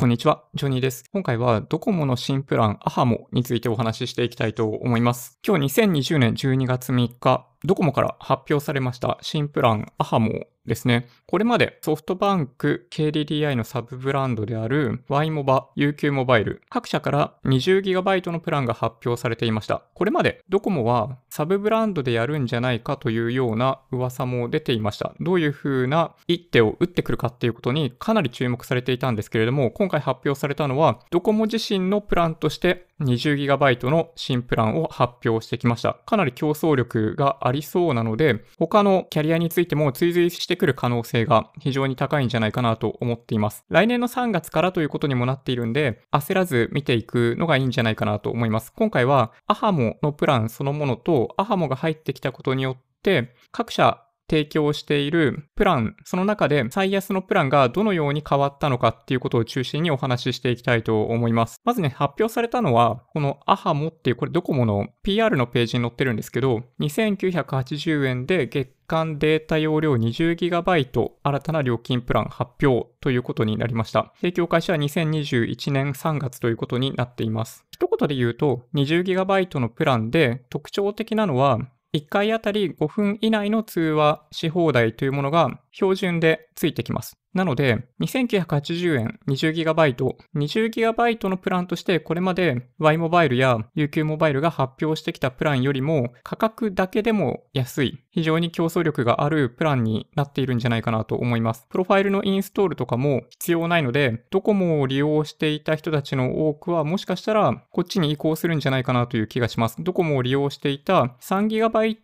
[0.00, 1.04] こんにちは、ジョニーです。
[1.12, 5.38] 今回はドコモの新プランアハモについてお話ししていきたいと思います。
[5.46, 11.08] 今日2020年12月3日、ドコモから発表されました新プランアハモですね。
[11.26, 19.82] これまでソフトバンク KDDI のサブブランドである Y モバ、UQ モバイル、各社から 20GB のプランが発表されていました。
[19.94, 25.14] これまでドコモはサブブランドでやるんじゃないかというような噂も出ていました。
[25.20, 35.94] どういう風な一手を打ってくるかっていうことにかなり注目されていたんですけれども、今回発表されたのはドコモ自身のプランとして 20GB の新プランを発表してきました。
[36.06, 43.64] かなり競争力がありそうなので、他のキャリアについても追随してくる可能性が非常に高いんじゃないかなと思っています。
[43.68, 48.72] 来年の3月からということにもなっているんで、焦らず見ていくのがいいんじゃないかなと思います。
[48.74, 61.60] 今回はアハモのプランそのものとアハモが入ってきたことによって各社提供しているプラン、その中で最安のプランがどのように変わったのかっていうことを中心にお話ししていきたいと思います。
[61.64, 74.12] まずね、発表されたのは、このアハモっていう、これドコモの PR のページに載ってるんですけど、2980円で月間データ容量 20GB 新たな料金プラン発表ということになりました。
[74.20, 77.64] 提供開始は2021年3月ということになっています。
[77.72, 81.58] 一言で言うと、20GB のプランで特徴的なのは、
[81.92, 87.19] 1回あたり5分以内の通話し放題というものが標準でついてきます。
[87.32, 101.66] なので、2980円 20GB、20GB のプランとしてこれまで Y モバイルや UQ モバイルが発表してきたプランよりも価格だけでも安い、非常に競争力があるプランになっているんじゃないかなと思います。
[101.70, 109.76] プロファイルのインストールとかも必要ないので、ドコモを利用していた人たちの多くはもしかしたらこっちに移行するんじゃないかなという気がします。
[109.78, 111.98] ドコモを利用していた 3GB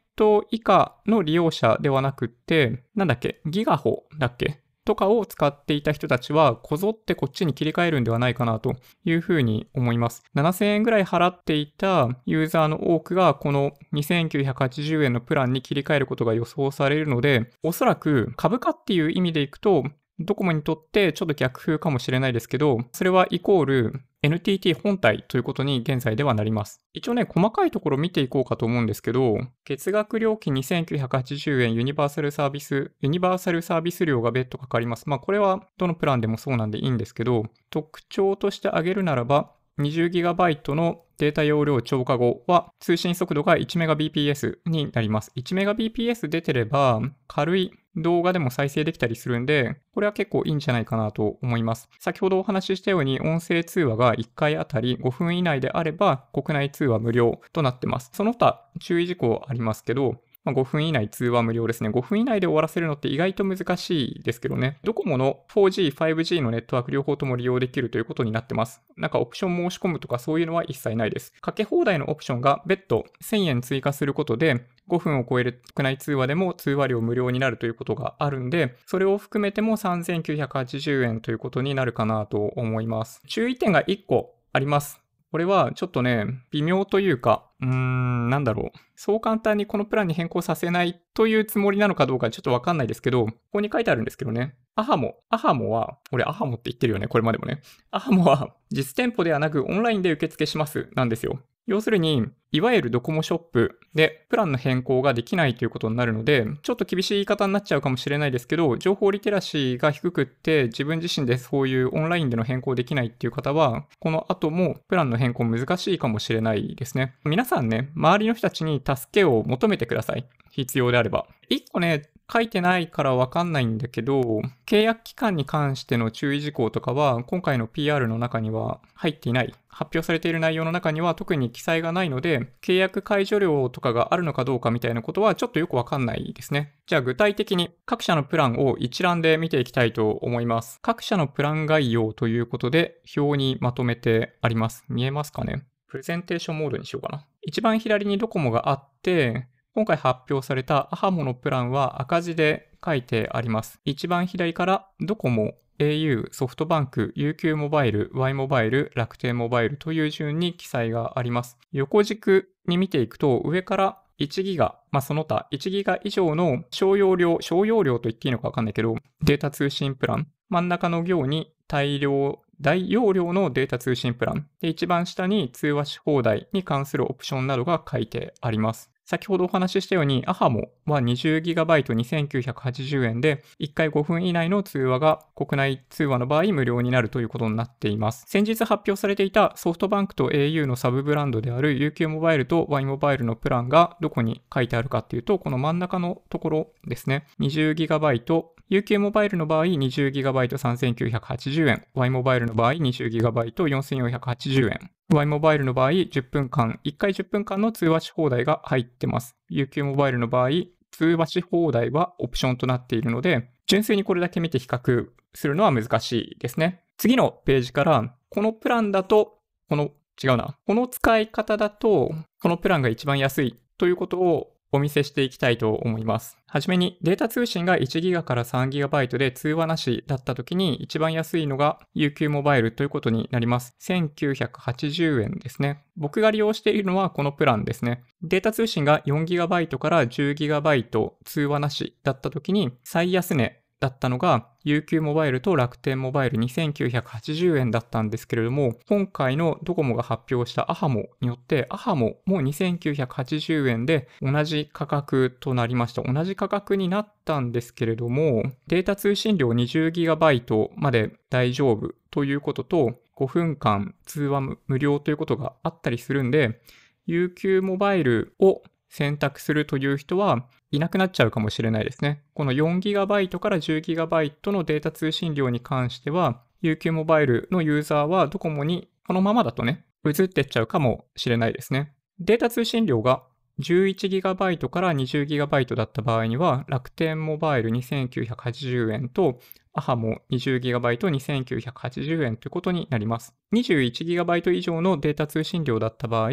[0.51, 10.23] 以下の利用者ではなくって、なんだっけ、ギガホだっけとかを使っていた人たちは、こぞってこっちに切り替えるんではないかなというふうに思います。
[10.35, 19.85] 7000円ぐらい払っていたユーザーの多くが、この2980円のプランに切り替えることが予想されるので、おそらく株価っていう意味でいくと、
[20.19, 26.83] ドコモにとってちょっと逆風かもしれないですけど、それはイコール NTT 本体ということに現在ではなります。
[26.93, 35.09] 一応ね、細かいところ見ていこうかと思うんですけど、月額料金2980円ユニバーサルサービス、ユニバーサルサービス料が別途かかります。
[35.09, 45.33] まあこれはどのプランでもそうなんでいいんですけど、特徴として挙げるならば、20GB のデータ容量超過後は通信速度が 1Mbps になります。
[45.37, 51.89] 1Mbps 出てれば軽い動画でも再生できたりするんで、これは結構いいんじゃないかなと思います。
[51.99, 58.11] 先ほどお話ししたように音声通話が1回あたり5分以内であれば国内通話無料となってます。
[58.13, 61.91] その他注意事項ありますけど、まあ、5分以内通話無料ですね。
[61.91, 64.79] 5分以内で終わらせるのって意外と難しいですけどね。
[64.85, 68.81] ドコモの 4G、5G のネットワーク両方とも利用できるということになってます。
[68.97, 71.33] なんかオプション申し込むとかそういうのは一切ないです。
[71.41, 83.21] かけ放題のオプションが別途1000円追加することで、5分を超える国内通話でも通話料無料になるということがあるんで、それを含めても3980円ということになるかなと思います。
[83.27, 85.06] 注意点が1個あります。
[85.31, 88.79] これはちょっとね、微妙というか、うーん、なんだろう。
[88.95, 94.55] そう簡単にこのプランに変更させないというつもりなのかどうかちょっとわかんないですけど、ここに書いてあるんですけどね。
[94.77, 95.17] アハモ。
[95.31, 97.61] アハモは、俺アハモって言ってるよね、これまでもね。
[97.91, 101.41] アハモは実店舗ではなくオンラインで受付しますなんですよ。
[101.67, 102.27] 要するに、
[102.57, 117.15] いわゆるドコモショップでプランの変更ができないということになるので、ちょっと厳しい言い方になっちゃうかもしれないですけど、情報リテラシーが低くって自分自身でそういうオンラインでの変更できないっていう方は、この後もプランの変更難しいかもしれないですね。
[117.25, 120.27] 皆さんね、周りの人たちに助けを求めてください。
[120.51, 121.27] 必要であれば。
[121.51, 129.55] 一個ね、書いてないからわかんないんだけど、契約期間に関しての注意事項とかは、今回の PR の中には入っていない。
[129.69, 136.73] 発表されている内容の中には特に記載がないので、契約解除料とかがあるのかどうかみたいなことはちょっとよくわかんないですね。
[136.87, 140.79] じゃあ具体的に各社のプランを一覧で見ていきたいと思います。
[140.81, 144.85] 各社のプラン概要ということで表にまとめてあります。
[144.89, 145.65] 見えますかね？
[145.89, 147.27] プレゼンテーションモードにしようかな。
[147.43, 149.47] 一番左にドコモがあって、
[149.77, 153.79] 今回発表されたアハモのプランは赤字で書いてあります。
[153.85, 161.59] 一番左からドコモ、au、ソフトバンク、UQ モバイル、Y モバイル、楽天モバイルという順に記載があります。
[161.73, 168.95] 横軸に見ていくと上から1ギガ、まあ、その他1ギガ以上の小容量、小容量と言っていいのかわかんないけど、
[169.25, 170.27] データ通信プラン。
[170.49, 174.49] 真ん中の行に大量、大容量のデータ通信プラン。
[174.63, 178.91] で、一番下に通話し放題に関するオプションなどが書いてあります。
[179.07, 188.25] 先ほどお話ししたように、アハモは 20GB2980 円で、1回5分以内の通話が国内通話の場合無料になるということになっています。
[188.27, 197.29] 先日発表されていたソフトバンクと au のサブブランドである UQ モバイルと Y モバイルのプランがどこに書いてあるかっていうと、この真ん中のところですね。
[197.39, 209.37] 20GB UQ モバイルの場合 20GB3980 円、Y モバイルの場合 20GB4480 円、Y モバイルの場合10分間、1回10分間の通話し放題が入ってます。
[209.53, 210.49] UQ モバイルの場合、
[210.91, 216.83] 通話し放題はオプションとなっているので、純粋にこれだけ見て比較するのは難しいですね。
[216.97, 220.57] 次のページから、このプランだと、この、違うな。
[220.67, 226.39] この使い方だと、このプランが一番安いということをお見せしていきたいと思います。
[226.47, 233.75] はじめにデータ通信が 1GB から 3GB で通話なしだった時に一番安いのが UQ モバイルということになります。
[233.83, 235.85] 1980円ですね。
[235.97, 238.05] 僕が利用しているのはこのプランですね。
[238.23, 256.03] データ通信が 4GB から 10GB 通話なしだった時に最安値だったのが UQ モバイルと楽天モバイル2980円だったんですけれども、今回のドコモが発表したアハモによって、アハモも2980円で同じ価格となりました。
[256.03, 266.61] 同じ価格になったんですけれども、データ通信量 20GB まで大丈夫ということと、5分間通話無料ということがあったりするんで、
[267.07, 272.23] UQ モバイルを選択するという人はいなくなっちゃうかもしれないですね。
[272.35, 281.93] この 4GB から 10GB のデータ通信量に関しては、UQ モバイルのユーザーはドコモにこのままだとね、移ってっちゃうかもしれないですね。
[282.19, 283.23] データ通信量が
[283.61, 289.41] 11GB から 20GB だった場合には、楽天モバイル2980円と、
[289.73, 293.35] アハも 20GB2980 円ということになります。
[293.55, 296.31] 21GB 以上のデータ通信量だった場合、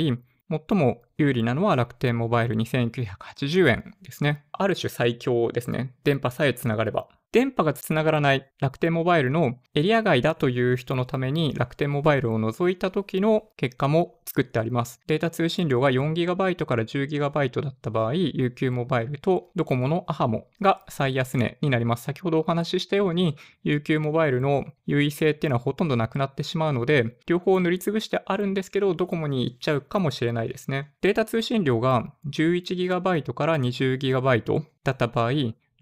[0.68, 4.46] 最も有利なのは楽天モバイル2980円ですね。
[4.52, 5.94] ある種最強ですね。
[6.04, 7.08] 電波さえつながれば。
[7.34, 15.02] 電波がつながらない楽天モバイルのエリア外だという人のために楽天モバイルを除いた時の結果も作ってあります。
[15.08, 22.04] データ通信量が 4GB から 10GB だった場合、UQ モバイルとドコモのアハモが最安値になります。
[22.04, 23.36] 先ほどお話ししたように
[23.66, 30.92] UQ モバイルの優位性っていうのはほとんどなくなってしまうので、両方塗りつぶしてあるんですけど、ドコモに行っちゃうかもしれないですね。
[31.02, 35.32] データ通信量が 11GB から 20GB だった場合、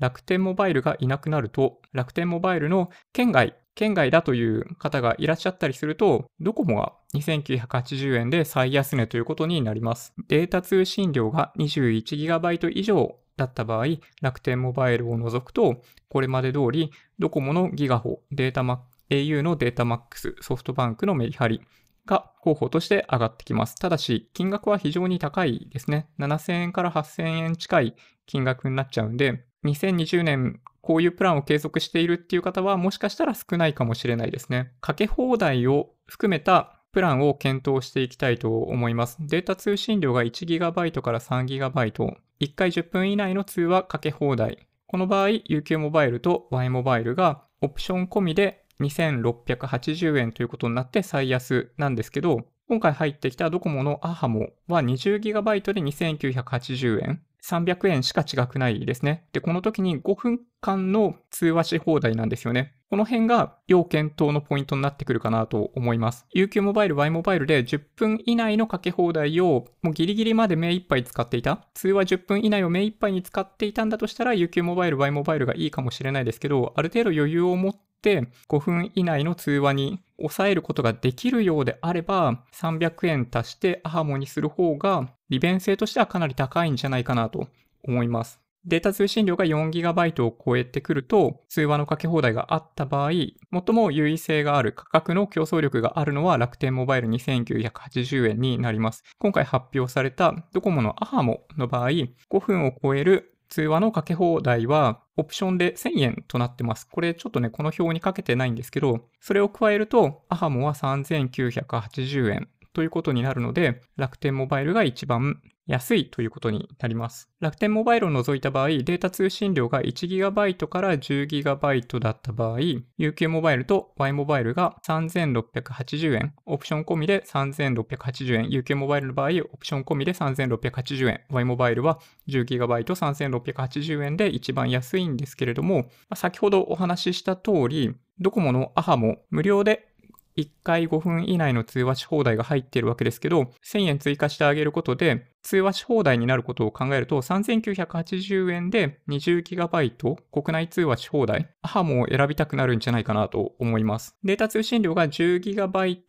[0.01, 10.13] 楽天モバイルがいなくなると、楽天モバイルの県外、県外だという方がいらっしゃったりすると、ドコモが2980円で最安値ということになります。
[10.27, 13.85] データ通信量が 21GB 以上だった場合、
[14.23, 21.61] 楽天モバイルを除くと、これまで通り、ドコモのギガホ、データマ au のデータマックス、ソフトバンクのメリハリ
[22.07, 23.75] が候補として上がってきます。
[23.75, 26.07] ただし、金額は非常に高いですね。
[26.17, 27.95] 7000円から8000円近い
[28.25, 34.73] 金額になっちゃうんで、2020年こういうプランを継続しているっていう方はもしかしたら少ないかもしれないですね。
[34.81, 39.17] かけ放題を含めたプランを検討していきたいと思います。
[39.19, 44.67] データ通信量が 1GB から 3GB、1回10分以内の通話かけ放題。
[44.87, 57.21] この場合、UQ モバイルと Y モバイルがオプション込みで2680円ということになって最安なんですけど、今回入ってきたドコモのアハモは 20GB で2980円。
[57.41, 59.25] 300円しか違くないですね。
[59.33, 62.75] で、この時に5分間の通話し放題なんですよね。
[62.91, 66.27] この辺が要検討のポイントになってくるかなと思います。
[66.35, 71.65] UQ モバイル、Y モバイルで10分以内のかけ放題をもうギリギリまで目いっぱい使っていた。
[71.73, 87.47] 通話10分以内を目いっぱいに使っていたんだとしたら UQ モバイル、Y モバイルがいいかもしれないですけど、ある程度余裕を持って5分以内の通話に抑えることができるようであれば、300円足してアハモにする方が利便性としてはかなり高いんじゃないかなと
[87.85, 88.40] 思います。
[88.65, 93.35] データ通信量が 4GB を超えてくると、通話のかけ放題があった場合、最
[93.73, 99.03] も優位性がある価格の競争力があるのは楽天モバイル2980円になります。
[99.17, 102.07] 今回発表されたドコモのアハモの場合、5
[102.39, 106.87] 分を超える通話のかけ放題はオプションで1000円となってます。
[106.87, 117.29] これちょっとね、この表にかけてないんですけど、それを加えると、アハモは3980円ということになるので、楽天モバイルが一番安いということになります。
[117.39, 122.59] 楽天モバイルを除いた場合、データ通信量が 1GB から 10GB だった場合、
[122.99, 139.90] UQ モバイルと Y モバイルが3680円、オプション込みで3680円、UQ モバイルの場合、オプション込みで3680円、Y モバイルは 10GB3680 円で一番安いんですけれども、先ほどお話しした通り、ドコモのアハも無料で
[140.37, 154.15] 1回5分以内の通話し放題が入っているわけですけど、1000円追加してあげることで、通話し放題になることを考えると、3980円で 20GB 国内通話し放題、アハモを選びたくなるんじゃないかなと思います。
[154.23, 156.01] データ通信量が 10GB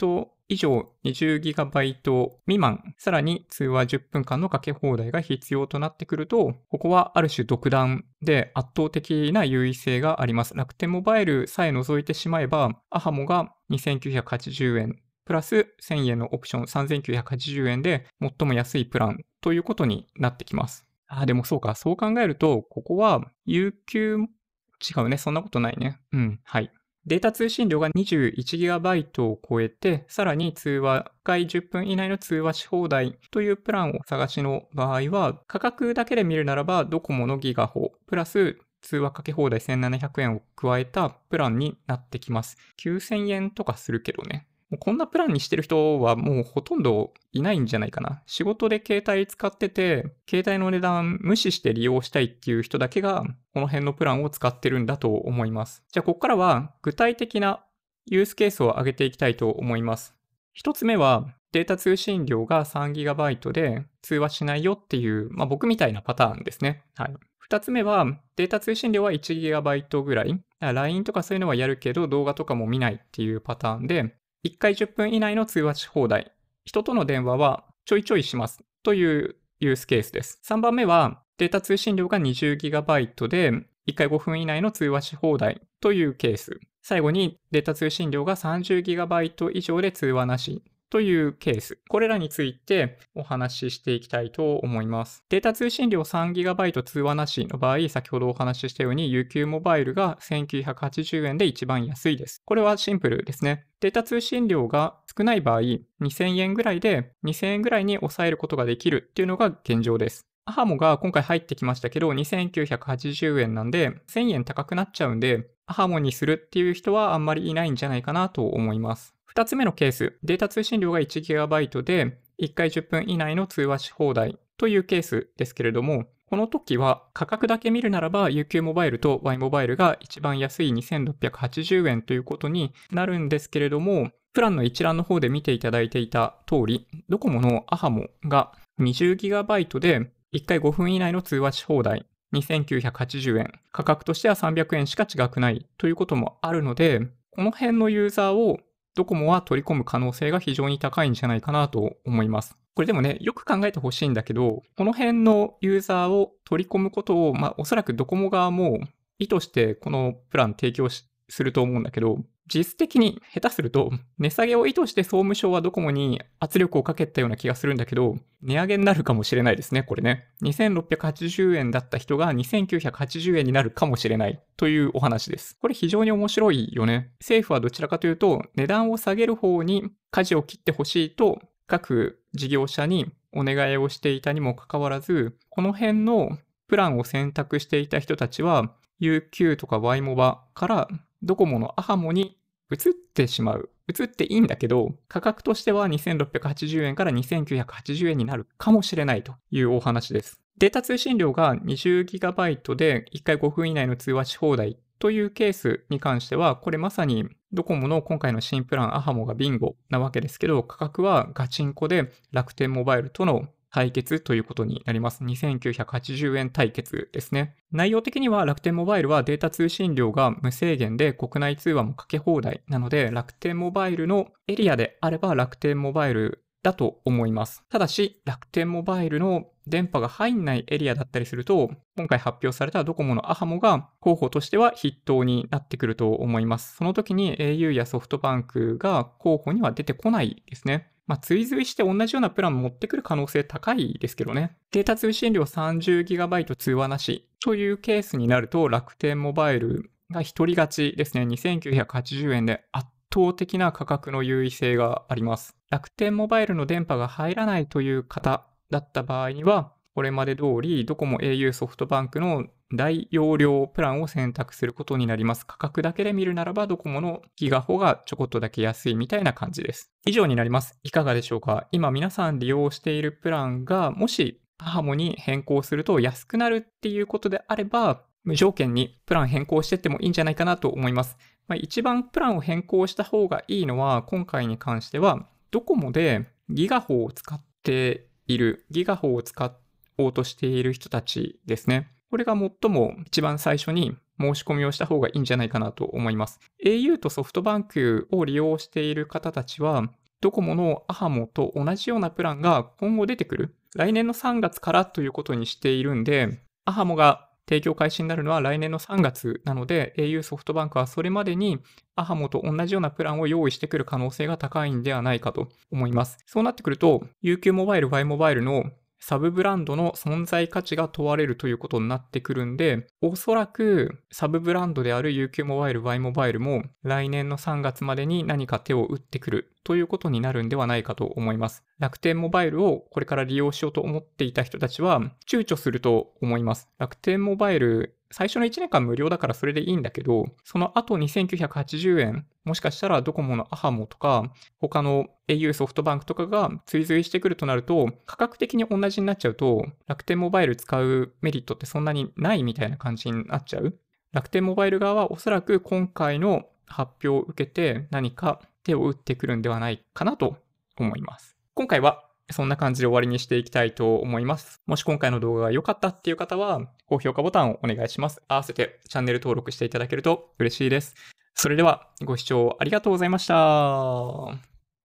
[0.53, 10.55] 以上 20GB 未満、さらに通話10分間のかけ放題が必要となってくると、ここはある種独断で圧倒的な優位性があります。
[10.55, 20.85] 楽天モバイルさえ除いてしまえば、アハモが2980円プラス1000円のオプション3980円で最も安いプランということになってきます。
[21.07, 21.75] あ、でもそうか。
[21.75, 25.17] そう考えると、ここは有給、違うね。
[25.17, 26.01] そんなことないね。
[26.13, 26.41] うん。
[26.45, 26.73] はい。
[27.05, 42.57] データ通信量が 21GB を超えて、さらに通話、1回10分以内の通話し放題というプランを探しの場合は、価格だけで見るならば、ドコモのギガホ、プラス通話かけ放題1700円を加えたプランになってきます。
[42.79, 44.47] 9000円とかするけどね。
[44.73, 48.23] もうこんなプランにしてる人はもうほとんどいないんじゃないかな。
[48.25, 55.85] 仕事で携帯使ってて、携帯の値段無視して利用したいっていう人だけが、この辺のプランを使ってるんだと思います。
[55.93, 57.63] じゃあ、ここからは具体的な
[58.07, 60.17] ユースケースを挙げていきたいと思います。
[60.55, 66.83] 一つ目は、データ通信量が 3GB で通話しないよっていう、まあ、僕みたいなパターンですね。
[66.95, 67.15] はい。
[67.37, 70.41] 二つ目は、データ通信量は 1GB ぐらい。
[70.61, 76.33] LINE とかそういうのはやるけど、動画とかも見ないっていうパターンで、1回10分以内の通話し放題。
[76.65, 78.63] 人との電話はちょいちょいします。
[78.83, 80.41] というユースケースです。
[80.45, 83.53] 3番目は、データ通信量が 20GB で、
[83.87, 86.59] 1回5分以内の通話し放題というケース。
[86.83, 91.79] 最後に、データ通信量が 30GB 以上で通話なしというケース。
[91.89, 95.25] これらについてお話ししていきたいと思います。
[95.31, 102.43] データ通信量 3GB 通話なしの場合、先ほどお話ししたように UQ モバイルが1980円で一番安いです。
[102.45, 103.65] これはシンプルですね。
[103.81, 105.61] データ通信量が少ない場合、
[106.03, 110.27] 2000円ぐらいで2000円ぐらいに抑えることができるっていうのが現状です。
[110.45, 119.15] アハモが今回入ってきましたけど、2980円なんで、1000円高くなっちゃうんで、アハモにするっていう人はあんまりいないんじゃないかなと思います。
[119.35, 143.53] 2つ目のケース、データ通信量が 1GB で1回10分以内の通話し放題というケースですけれども、この時は価格だけ見るならば UQ モバイルと Y モバイルが一番安い2680円ということになるんですけれども、プランの一覧の方で見ていただいていた通り、ドコモのアハモが 20GB で1回5分以内の通話し放題2980円。
[143.71, 148.59] 価格としては300円しか違くないということもあるので、この辺のユーザーを
[148.95, 152.57] ドコモは取り込む可能性が非常に高いんじゃないかなと思います。
[152.75, 158.81] これでもね、よく考えてほしいんだけど、この辺のユーザーを取り込むことを、まあ、おそらくドコモ側も
[159.19, 161.07] 意図してこのプラン提供す
[161.39, 162.19] ると思うんだけど、
[162.53, 170.29] 実質的に下手すると、値下げを意図して総務省はドコモに圧力をかけたような気がするんだけど、値上げになるかもしれないですね、これね。
[170.43, 175.57] 2680円だった人が2980円になるかもしれないというお話です。
[175.61, 177.13] これ非常に面白いよね。
[177.21, 190.89] 政府はどちらかというと、値段を下げる方に舵を切ってほしいと、各事業者にお願いをしていたにもかかわらず、この辺のプランを選択していた人たちは、UQ とか Y モバから
[191.23, 192.37] ドコモのアハモに
[192.71, 193.71] 移ってしまう。
[193.89, 200.41] 移っていいんだけど、価格としては2680円から2980円になるかもしれないというお話です。
[200.59, 215.25] データ通信量が 20GB で1回5分以内の通話し放題というケースに関しては、これまさにドコモの今回の新プランアハモがビンゴなわけですけど、価格はガチンコで楽天モバイルとの対決ということになります。
[215.25, 217.57] 2980円対決ですね。
[217.73, 227.65] 内容的には楽天モバイルはデータ通信量が無制限で国内通話もかけ放題なので楽天モバイルのエリアであれば楽天モバイルだと思います。
[227.71, 236.77] ただし楽天モバイルの電波が入んないエリアだったりすると、今回発表されたドコモのアハモが候補としては筆頭になってくると思います。
[236.77, 240.92] その時に au やソフトバンクが候補には出てこないですね。
[241.07, 244.57] まあ、追随して同じようなプラン持ってくる可能性高いですけどね。
[244.71, 251.25] データ通信量 30GB 通話なしというケースになると楽天モバイルが一人勝ちですね。
[251.25, 255.57] 2980円で圧倒的な価格の優位性があります。
[255.71, 265.47] 楽天モバイルの電波が入らないという方だった場合には、これまで通りドコモ au ソフトバンクの大容量プランを選択することになります。
[265.47, 269.93] 価格だけで見るならばドコモのギガホがちょこっとだけ安いみたいな感じです。
[270.07, 270.79] 以上になります。
[270.83, 271.69] いかがでしょうか？
[271.73, 281.17] 今皆さん利用しているプランがもしハモに変更すると安くなるっていうことであれば、無条件にプラン変更してってもいいんじゃないかなと思います。
[281.49, 289.53] まあ、一番プランを変更した方がいいのは、今回に関しては、ドコモでギガホを使っている、ギガホを使
[289.99, 291.92] おうとしている人たちですね。
[292.13, 296.41] これが最も一番最初に申し込みをした方がいいんじゃないかなと思います。
[296.63, 299.91] au とソフトバンクを利用している方たちは、
[300.21, 303.57] ドコモのアハモと同じようなプランが今後出てくる。
[303.75, 311.61] 来年の3月からということにしているんで、アハモが提供開始になるのは来年の3月なので、au ソフトバンクはそれまでに
[311.97, 316.19] アハモと同じようなプランを用意してくる可能性が高いんではないかと思います。
[316.27, 318.65] そうなってくると、UQ モバイル、Y モバイルの
[319.05, 329.52] サブブランドの存在価値が問われるということになってくるんで、おそらくサブブランドである UQ モバイル、Y モバイルも来年の3月までに何か手を打ってくる。
[329.65, 331.65] ということになるんではないかと思います。
[331.79, 336.69] 楽天モバイルをこれから利用しようと思っていた人たちは躊躇すると思います。
[336.79, 353.79] 楽天モバイル最初の1年間無料だからそれでいいんだけど、その後2980円、もしかしたらドコモのアハモとか、他の au ソフトバンクとかが追随してくるとなると、価格的に同じになっちゃうと、楽天モバイル使うメリットってそんなにないみたいな感じになっちゃう。
[354.13, 360.37] 楽天モバイル側はおそらく今回の発表を受けて何か手を打ってくるんではないかなと
[360.79, 361.37] 思います。
[361.55, 364.63] 今回はそんな感じで終わりにしていきたいと思います。
[364.67, 368.23] もし今回の動画が良かったっていう方は、高評価ボタンをお願いします。
[368.29, 370.95] 合わせてチャンネル登録していただけると嬉しいです。
[371.35, 373.35] それではご視聴ありがとうございました。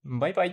[0.03, 0.45] バイバイ。